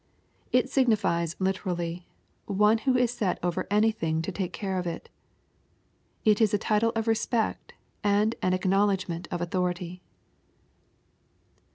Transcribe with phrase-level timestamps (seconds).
[0.51, 2.07] It signifies literally."
[2.47, 5.09] one who is set over anything to take care of it"
[6.25, 10.01] It is a title or respect, and an acknowledgment of authority.